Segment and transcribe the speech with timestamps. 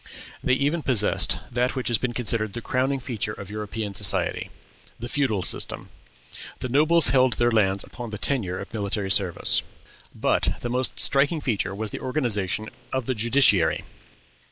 [0.43, 4.49] They even possessed that which has been considered the crowning feature of European society,
[4.99, 5.89] the feudal system.
[6.59, 9.61] The nobles held their lands upon the tenure of military service.
[10.15, 13.83] But the most striking feature was the organization of the judiciary.